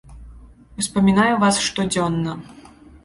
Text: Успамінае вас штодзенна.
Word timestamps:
Успамінае 0.83 1.27
вас 1.43 1.55
штодзенна. 1.67 2.33